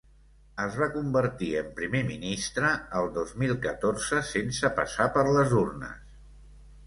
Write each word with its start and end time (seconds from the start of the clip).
Es 0.61 0.75
va 0.83 0.85
convertir 0.93 1.49
en 1.57 1.67
primer 1.81 1.99
ministre 2.07 2.71
el 3.01 3.11
dos 3.19 3.33
mil 3.43 3.53
catorze 3.65 4.21
sense 4.31 4.71
passar 4.79 5.07
per 5.19 5.27
les 5.37 5.53
urnes. 5.61 6.17